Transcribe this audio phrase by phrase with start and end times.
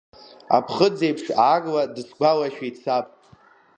[0.55, 3.05] Аԥхыӡ еиԥш аарла даасгәалашәеит саб.